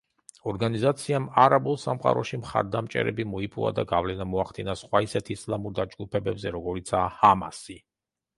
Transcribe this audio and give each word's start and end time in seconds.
ორგანიზაციამ 0.51 1.25
არაბულ 1.41 1.75
სამყაროში 1.83 2.39
მხარდამჭერები 2.45 3.25
მოიპოვა 3.33 3.73
და 3.81 3.85
გავლენა 3.93 4.27
მოახდინა 4.31 4.77
სხვა 4.81 5.03
ისეთ 5.09 5.31
ისლამურ 5.37 5.77
დაჯგუფებებზე 5.83 6.57
როგორიცაა 6.59 7.15
ჰამასი. 7.21 7.79